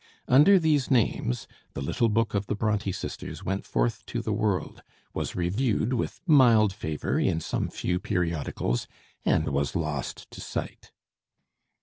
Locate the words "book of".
2.09-2.47